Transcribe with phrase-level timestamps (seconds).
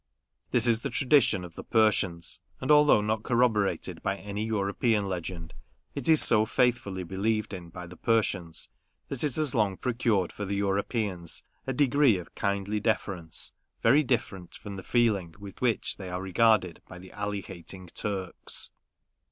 [0.49, 5.53] This is the tradition of the Persians; and although not corroborated by any European legend,
[5.93, 8.67] it is so faithfully believed in by the Persians,
[9.09, 13.51] that it has long procured for the Europeans a degree of kindly deference,
[13.83, 18.71] very different from the feeling with which they are regarded by the Ali hating Turks.